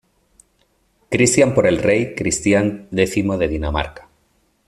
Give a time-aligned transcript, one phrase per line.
[1.11, 4.09] Christian por el rey Cristián X de Dinamarca.